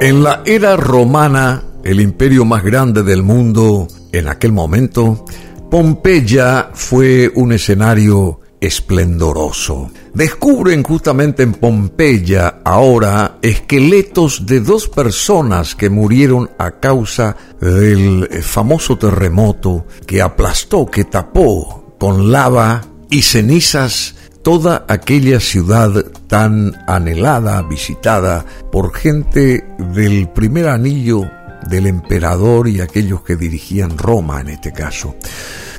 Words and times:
En 0.00 0.22
la 0.22 0.42
era 0.46 0.76
romana, 0.76 1.64
el 1.82 2.00
imperio 2.00 2.44
más 2.44 2.62
grande 2.62 3.02
del 3.02 3.24
mundo 3.24 3.88
en 4.12 4.28
aquel 4.28 4.52
momento, 4.52 5.24
Pompeya 5.68 6.70
fue 6.72 7.32
un 7.34 7.52
escenario 7.52 8.40
esplendoroso. 8.60 9.90
Descubren 10.14 10.84
justamente 10.84 11.42
en 11.42 11.52
Pompeya 11.52 12.60
ahora 12.64 13.38
esqueletos 13.42 14.46
de 14.46 14.60
dos 14.60 14.88
personas 14.88 15.74
que 15.74 15.90
murieron 15.90 16.48
a 16.58 16.78
causa 16.78 17.36
del 17.60 18.28
famoso 18.42 18.96
terremoto 18.98 19.84
que 20.06 20.22
aplastó, 20.22 20.86
que 20.86 21.06
tapó 21.06 21.96
con 21.98 22.30
lava 22.30 22.84
y 23.10 23.22
cenizas 23.22 24.14
toda 24.42 24.84
aquella 24.88 25.40
ciudad 25.40 26.04
tan 26.26 26.74
anhelada, 26.86 27.62
visitada 27.62 28.44
por 28.70 28.94
gente 28.94 29.64
del 29.78 30.28
primer 30.28 30.68
anillo 30.68 31.22
del 31.68 31.86
emperador 31.86 32.68
y 32.68 32.80
aquellos 32.80 33.22
que 33.22 33.36
dirigían 33.36 33.98
Roma 33.98 34.40
en 34.40 34.48
este 34.50 34.72
caso. 34.72 35.16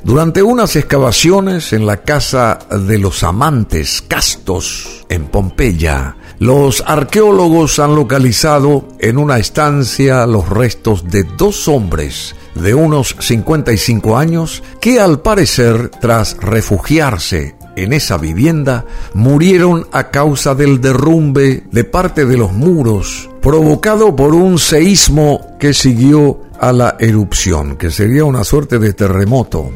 Durante 0.02 0.42
unas 0.42 0.76
excavaciones 0.76 1.72
en 1.74 1.84
la 1.84 1.98
casa 1.98 2.58
de 2.70 2.98
los 2.98 3.22
amantes 3.22 4.02
castos 4.06 5.04
en 5.10 5.26
Pompeya, 5.26 6.16
los 6.38 6.82
arqueólogos 6.86 7.78
han 7.78 7.94
localizado 7.94 8.88
en 8.98 9.18
una 9.18 9.38
estancia 9.38 10.26
los 10.26 10.48
restos 10.48 11.04
de 11.10 11.24
dos 11.36 11.68
hombres 11.68 12.34
de 12.54 12.74
unos 12.74 13.14
55 13.18 14.16
años 14.16 14.62
que 14.80 15.00
al 15.00 15.20
parecer 15.20 15.90
tras 16.00 16.36
refugiarse 16.38 17.59
en 17.82 17.92
esa 17.92 18.18
vivienda 18.18 18.84
murieron 19.14 19.86
a 19.92 20.10
causa 20.10 20.54
del 20.54 20.80
derrumbe 20.80 21.64
de 21.70 21.84
parte 21.84 22.26
de 22.26 22.36
los 22.36 22.52
muros 22.52 23.30
provocado 23.40 24.14
por 24.14 24.34
un 24.34 24.58
seísmo 24.58 25.56
que 25.58 25.72
siguió 25.72 26.40
a 26.60 26.72
la 26.72 26.96
erupción, 26.98 27.76
que 27.76 27.90
sería 27.90 28.24
una 28.24 28.44
suerte 28.44 28.78
de 28.78 28.92
terremoto. 28.92 29.70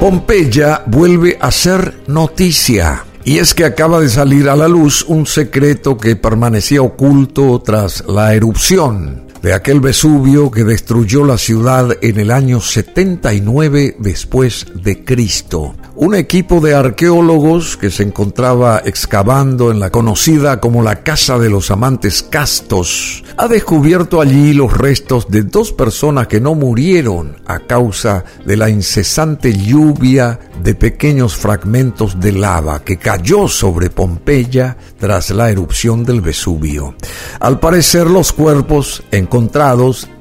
Pompeya 0.00 0.82
vuelve 0.86 1.36
a 1.40 1.50
ser 1.50 2.02
noticia. 2.06 3.04
Y 3.24 3.38
es 3.38 3.54
que 3.54 3.64
acaba 3.64 3.98
de 3.98 4.08
salir 4.08 4.48
a 4.48 4.54
la 4.54 4.68
luz 4.68 5.04
un 5.08 5.26
secreto 5.26 5.96
que 5.96 6.14
permanecía 6.14 6.80
oculto 6.80 7.60
tras 7.60 8.04
la 8.06 8.32
erupción 8.34 9.25
de 9.46 9.54
aquel 9.54 9.78
Vesubio 9.78 10.50
que 10.50 10.64
destruyó 10.64 11.24
la 11.24 11.38
ciudad 11.38 11.98
en 12.02 12.18
el 12.18 12.32
año 12.32 12.60
79 12.60 13.94
después 14.00 14.66
de 14.74 15.04
Cristo. 15.04 15.76
Un 15.94 16.16
equipo 16.16 16.60
de 16.60 16.74
arqueólogos 16.74 17.76
que 17.76 17.92
se 17.92 18.02
encontraba 18.02 18.82
excavando 18.84 19.70
en 19.70 19.78
la 19.78 19.90
conocida 19.90 20.58
como 20.58 20.82
la 20.82 21.04
Casa 21.04 21.38
de 21.38 21.48
los 21.48 21.70
Amantes 21.70 22.24
Castos 22.24 23.22
ha 23.36 23.46
descubierto 23.46 24.20
allí 24.20 24.52
los 24.52 24.76
restos 24.76 25.28
de 25.30 25.42
dos 25.42 25.72
personas 25.72 26.26
que 26.26 26.40
no 26.40 26.56
murieron 26.56 27.36
a 27.46 27.60
causa 27.60 28.24
de 28.44 28.56
la 28.56 28.68
incesante 28.68 29.56
lluvia 29.56 30.40
de 30.60 30.74
pequeños 30.74 31.36
fragmentos 31.36 32.18
de 32.18 32.32
lava 32.32 32.82
que 32.82 32.96
cayó 32.96 33.46
sobre 33.46 33.90
Pompeya 33.90 34.76
tras 34.98 35.30
la 35.30 35.50
erupción 35.50 36.04
del 36.04 36.20
Vesubio. 36.20 36.96
Al 37.38 37.60
parecer 37.60 38.08
los 38.08 38.32
cuerpos 38.32 39.04
encontrados 39.12 39.35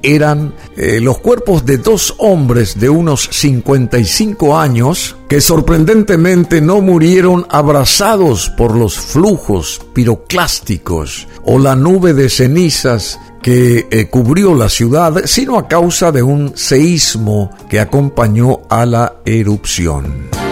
eran 0.02 0.54
eh, 0.76 1.00
los 1.02 1.20
cuerpos 1.20 1.66
de 1.66 1.78
dos 1.78 2.16
hombres 2.18 2.80
de 2.80 2.90
unos 2.90 3.30
55 3.32 4.58
años 4.58 5.16
que 5.30 5.42
sorprendentemente 5.42 6.62
no 6.62 6.82
murieron 6.82 7.46
abrazados 7.50 8.50
por 8.50 8.76
los 8.76 8.98
flujos 8.98 9.82
piroclásticos 9.94 11.28
o 11.44 11.60
la 11.60 11.76
nube 11.76 12.14
de 12.14 12.30
cenizas 12.30 13.20
que 13.42 13.88
eh, 13.92 14.08
cubrió 14.10 14.56
la 14.56 14.70
ciudad, 14.70 15.22
sino 15.26 15.58
a 15.58 15.68
causa 15.68 16.12
de 16.12 16.24
un 16.24 16.58
seísmo 16.58 17.52
que 17.70 17.80
acompañó 17.80 18.62
a 18.70 18.86
la 18.86 19.18
erupción. 19.24 20.45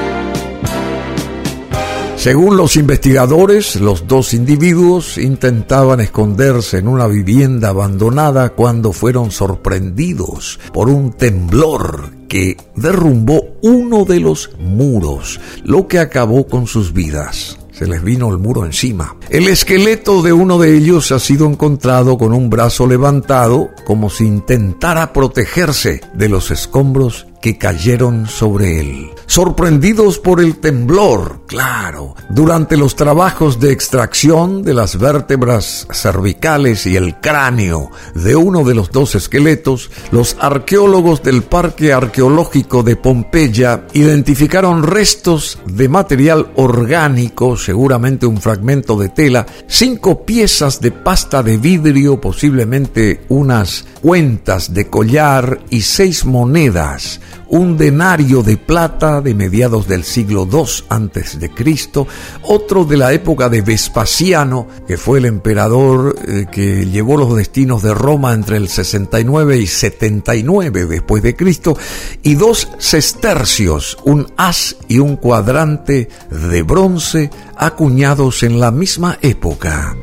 Según 2.24 2.56
los 2.56 2.78
investigadores, 2.78 3.76
los 3.76 4.08
dos 4.08 4.34
individuos 4.34 5.18
intentaban 5.18 6.00
esconderse 6.00 6.78
en 6.78 6.88
una 6.88 7.06
vivienda 7.06 7.68
abandonada 7.68 8.52
cuando 8.52 8.94
fueron 8.94 9.30
sorprendidos 9.30 10.58
por 10.72 10.88
un 10.88 11.12
temblor 11.12 12.12
que 12.30 12.56
derrumbó 12.78 13.58
uno 13.62 14.06
de 14.06 14.22
los 14.22 14.52
muros, 14.58 15.42
lo 15.66 15.86
que 15.90 16.00
acabó 16.00 16.48
con 16.48 16.66
sus 16.66 16.94
vidas 16.94 17.60
se 17.74 17.88
les 17.88 18.02
vino 18.02 18.30
el 18.30 18.38
muro 18.38 18.66
encima. 18.66 19.18
El 19.30 19.50
esqueleto 19.50 20.22
de 20.22 20.32
uno 20.32 20.58
de 20.60 20.78
ellos 20.78 21.12
ha 21.12 21.20
sido 21.20 21.46
encontrado 21.46 22.18
con 22.18 22.32
un 22.32 22.50
brazo 22.50 22.88
levantado 22.88 23.72
como 23.84 24.10
si 24.10 24.24
intentara 24.26 25.12
protegerse 25.12 26.00
de 26.14 26.30
los 26.30 26.52
escombros 26.52 27.28
que 27.44 27.58
cayeron 27.58 28.26
sobre 28.26 28.80
él. 28.80 29.10
Sorprendidos 29.26 30.18
por 30.18 30.40
el 30.40 30.60
temblor, 30.60 31.42
claro, 31.46 32.16
durante 32.30 32.78
los 32.78 32.96
trabajos 32.96 33.60
de 33.60 33.74
extracción 33.74 34.64
de 34.64 34.74
las 34.74 34.98
vértebras 34.98 35.86
cervicales 35.92 36.86
y 36.86 36.96
el 36.96 37.20
cráneo 37.20 37.92
de 38.16 38.38
uno 38.38 38.64
de 38.64 38.76
los 38.76 38.92
dos 38.92 39.16
esqueletos, 39.16 39.92
los 40.12 40.38
arqueólogos 40.40 41.22
del 41.22 41.44
Parque 41.44 41.92
Arqueológico 41.92 42.82
de 42.82 42.96
Pompeya 42.96 43.88
identificaron 43.92 44.82
restos 44.82 45.60
de 45.66 45.90
material 45.90 46.50
orgánico, 46.56 47.58
seguramente 47.58 48.26
un 48.26 48.40
fragmento 48.40 48.96
de 48.96 49.10
tela, 49.10 49.46
cinco 49.68 50.26
piezas 50.26 50.80
de 50.80 50.92
pasta 50.92 51.44
de 51.44 51.58
vidrio, 51.58 52.22
posiblemente 52.22 53.26
unas 53.28 53.84
cuentas 54.02 54.74
de 54.74 54.90
collar 54.90 55.60
y 55.70 55.82
seis 55.82 56.26
monedas 56.26 57.20
un 57.50 57.78
denario 57.78 58.44
de 58.44 58.58
plata 58.58 59.22
de 59.22 59.34
mediados 59.34 59.88
del 59.88 60.04
siglo 60.04 60.48
II 60.52 60.64
antes 60.90 61.40
de 61.40 61.50
Cristo, 61.50 62.08
otro 62.44 62.86
de 62.86 62.98
la 62.98 63.14
época 63.14 63.50
de 63.50 63.62
Vespasiano, 63.62 64.68
que 64.88 64.98
fue 64.98 65.20
el 65.20 65.26
emperador 65.26 66.16
eh, 66.28 66.46
que 66.52 66.86
llevó 66.86 67.18
los 67.18 67.36
destinos 67.36 67.84
de 67.84 67.94
Roma 67.94 68.34
entre 68.34 68.58
el 68.58 68.68
69 68.68 69.58
y 69.58 69.68
79 69.68 70.86
después 70.86 71.24
de 71.24 71.36
Cristo, 71.36 71.78
y 72.22 72.36
dos 72.36 72.70
sestercios, 72.78 73.98
un 74.04 74.32
as 74.38 74.76
y 74.88 75.00
un 75.00 75.16
cuadrante 75.16 76.10
de 76.30 76.64
bronce 76.64 77.30
acuñados 77.56 78.44
en 78.44 78.60
la 78.60 78.72
misma 78.72 79.18
época. 79.22 79.96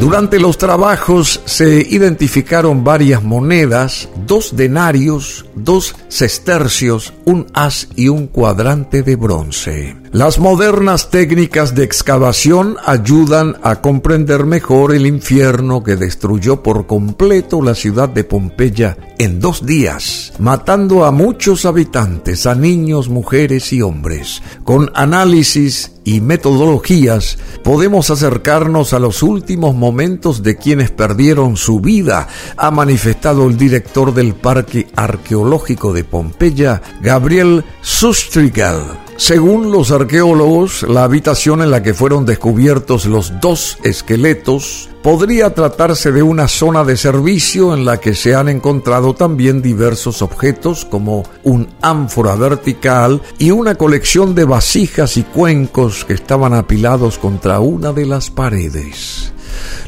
Durante 0.00 0.40
los 0.40 0.56
trabajos 0.56 1.42
se 1.44 1.86
identificaron 1.88 2.82
varias 2.84 3.22
monedas, 3.22 4.08
dos 4.26 4.56
denarios, 4.56 5.44
dos 5.54 5.94
sestercios, 6.08 7.12
un 7.26 7.46
as 7.52 7.86
y 7.96 8.08
un 8.08 8.26
cuadrante 8.26 9.02
de 9.02 9.16
bronce. 9.16 9.99
Las 10.12 10.40
modernas 10.40 11.10
técnicas 11.10 11.76
de 11.76 11.84
excavación 11.84 12.76
ayudan 12.84 13.58
a 13.62 13.80
comprender 13.80 14.44
mejor 14.44 14.92
el 14.92 15.06
infierno 15.06 15.84
que 15.84 15.94
destruyó 15.94 16.64
por 16.64 16.88
completo 16.88 17.62
la 17.62 17.76
ciudad 17.76 18.08
de 18.08 18.24
Pompeya 18.24 18.96
en 19.20 19.38
dos 19.38 19.64
días, 19.64 20.32
matando 20.40 21.04
a 21.04 21.12
muchos 21.12 21.64
habitantes, 21.64 22.46
a 22.46 22.56
niños, 22.56 23.08
mujeres 23.08 23.72
y 23.72 23.82
hombres. 23.82 24.42
Con 24.64 24.90
análisis 24.94 25.92
y 26.02 26.20
metodologías 26.20 27.38
podemos 27.62 28.10
acercarnos 28.10 28.92
a 28.92 28.98
los 28.98 29.22
últimos 29.22 29.76
momentos 29.76 30.42
de 30.42 30.56
quienes 30.56 30.90
perdieron 30.90 31.56
su 31.56 31.78
vida, 31.78 32.26
ha 32.56 32.72
manifestado 32.72 33.46
el 33.46 33.56
director 33.56 34.12
del 34.12 34.34
Parque 34.34 34.88
Arqueológico 34.96 35.92
de 35.92 36.02
Pompeya, 36.02 36.82
Gabriel 37.00 37.64
Sustrigal. 37.80 39.09
Según 39.20 39.70
los 39.70 39.90
arqueólogos, 39.90 40.82
la 40.82 41.04
habitación 41.04 41.60
en 41.60 41.70
la 41.70 41.82
que 41.82 41.92
fueron 41.92 42.24
descubiertos 42.24 43.04
los 43.04 43.38
dos 43.38 43.76
esqueletos 43.84 44.88
podría 45.02 45.52
tratarse 45.52 46.10
de 46.10 46.22
una 46.22 46.48
zona 46.48 46.84
de 46.84 46.96
servicio 46.96 47.74
en 47.74 47.84
la 47.84 48.00
que 48.00 48.14
se 48.14 48.34
han 48.34 48.48
encontrado 48.48 49.14
también 49.14 49.60
diversos 49.60 50.22
objetos 50.22 50.86
como 50.86 51.24
un 51.44 51.68
ánfora 51.82 52.34
vertical 52.34 53.20
y 53.38 53.50
una 53.50 53.74
colección 53.74 54.34
de 54.34 54.46
vasijas 54.46 55.18
y 55.18 55.22
cuencos 55.22 56.06
que 56.06 56.14
estaban 56.14 56.54
apilados 56.54 57.18
contra 57.18 57.60
una 57.60 57.92
de 57.92 58.06
las 58.06 58.30
paredes. 58.30 59.34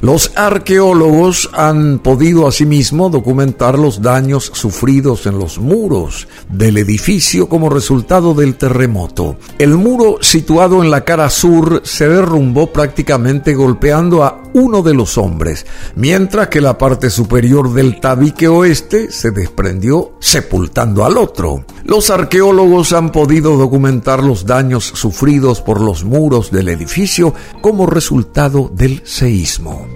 Los 0.00 0.32
arqueólogos 0.34 1.50
han 1.52 2.00
podido 2.00 2.48
asimismo 2.48 3.08
documentar 3.08 3.78
los 3.78 4.02
daños 4.02 4.50
sufridos 4.52 5.26
en 5.26 5.38
los 5.38 5.58
muros 5.58 6.26
del 6.48 6.78
edificio 6.78 7.48
como 7.48 7.70
resultado 7.70 8.34
del 8.34 8.56
terremoto. 8.56 9.36
El 9.58 9.76
muro 9.76 10.18
situado 10.20 10.82
en 10.82 10.90
la 10.90 11.04
cara 11.04 11.30
sur 11.30 11.82
se 11.84 12.08
derrumbó 12.08 12.72
prácticamente 12.72 13.54
golpeando 13.54 14.24
a 14.24 14.41
uno 14.54 14.82
de 14.82 14.94
los 14.94 15.18
hombres, 15.18 15.66
mientras 15.96 16.48
que 16.48 16.60
la 16.60 16.78
parte 16.78 17.10
superior 17.10 17.72
del 17.72 18.00
tabique 18.00 18.48
oeste 18.48 19.10
se 19.10 19.30
desprendió 19.30 20.12
sepultando 20.20 21.04
al 21.04 21.18
otro. 21.18 21.64
Los 21.84 22.10
arqueólogos 22.10 22.92
han 22.92 23.12
podido 23.12 23.56
documentar 23.56 24.22
los 24.22 24.46
daños 24.46 24.84
sufridos 24.84 25.60
por 25.60 25.80
los 25.80 26.04
muros 26.04 26.50
del 26.50 26.68
edificio 26.68 27.34
como 27.60 27.86
resultado 27.86 28.70
del 28.72 29.02
seísmo 29.04 29.86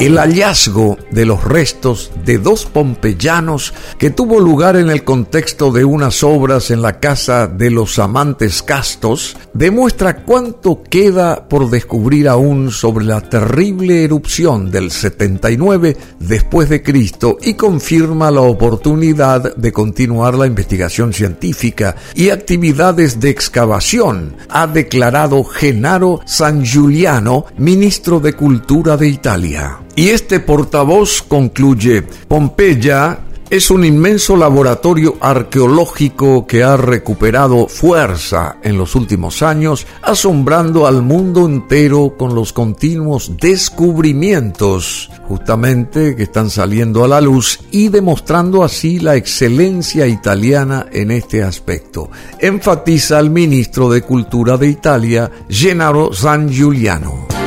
el 0.00 0.16
hallazgo 0.16 0.96
de 1.10 1.26
los 1.26 1.44
restos 1.44 2.10
de 2.24 2.38
dos 2.38 2.64
pompeyanos 2.64 3.74
que 3.98 4.08
tuvo 4.08 4.40
lugar 4.40 4.76
en 4.76 4.88
el 4.88 5.04
contexto 5.04 5.70
de 5.70 5.84
unas 5.84 6.24
obras 6.24 6.70
en 6.70 6.80
la 6.80 7.00
casa 7.00 7.46
de 7.46 7.70
los 7.70 7.98
amantes 7.98 8.62
castos 8.62 9.36
demuestra 9.52 10.22
cuánto 10.22 10.82
queda 10.82 11.46
por 11.48 11.68
descubrir 11.68 12.28
aún 12.28 12.70
sobre 12.70 13.04
la 13.04 13.20
terrible 13.20 14.02
erupción 14.02 14.70
del 14.70 14.90
79 14.90 15.98
después 16.18 16.70
de 16.70 16.82
Cristo 16.82 17.36
y 17.42 17.52
confirma 17.52 18.30
la 18.30 18.40
oportunidad 18.40 19.54
de 19.54 19.70
continuar 19.70 20.34
la 20.34 20.46
investigación 20.46 21.12
científica 21.12 21.94
y 22.14 22.30
actividades 22.30 23.20
de 23.20 23.28
excavación, 23.28 24.34
ha 24.48 24.66
declarado 24.66 25.44
Genaro 25.44 26.20
San 26.24 26.64
Giuliano, 26.64 27.44
ministro 27.58 28.18
de 28.18 28.32
Cultura 28.32 28.96
de 28.96 29.08
Italia. 29.08 29.80
Y 29.96 30.10
este 30.10 30.40
portavoz 30.40 31.22
concluye, 31.22 32.02
Pompeya 32.02 33.20
es 33.50 33.72
un 33.72 33.84
inmenso 33.84 34.36
laboratorio 34.36 35.16
arqueológico 35.20 36.46
que 36.46 36.62
ha 36.62 36.76
recuperado 36.76 37.66
fuerza 37.66 38.58
en 38.62 38.78
los 38.78 38.94
últimos 38.94 39.42
años, 39.42 39.88
asombrando 40.02 40.86
al 40.86 41.02
mundo 41.02 41.46
entero 41.46 42.14
con 42.16 42.36
los 42.36 42.52
continuos 42.52 43.32
descubrimientos, 43.40 45.10
justamente 45.26 46.14
que 46.14 46.22
están 46.22 46.48
saliendo 46.48 47.02
a 47.02 47.08
la 47.08 47.20
luz 47.20 47.58
y 47.72 47.88
demostrando 47.88 48.62
así 48.62 49.00
la 49.00 49.16
excelencia 49.16 50.06
italiana 50.06 50.86
en 50.92 51.10
este 51.10 51.42
aspecto. 51.42 52.08
Enfatiza 52.38 53.18
el 53.18 53.30
ministro 53.30 53.90
de 53.90 54.02
Cultura 54.02 54.56
de 54.56 54.68
Italia, 54.68 55.28
Gennaro 55.48 56.12
San 56.12 56.48
Giuliano. 56.48 57.39